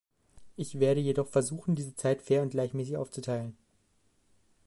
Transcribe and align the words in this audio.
Ich 0.55 0.79
werde 0.79 0.99
jedoch 0.99 1.27
versuchen, 1.27 1.75
diese 1.75 1.93
Zeit 1.95 2.23
fair 2.23 2.41
und 2.41 2.49
gleichmäßig 2.49 2.97
aufzuteilen. 2.97 3.55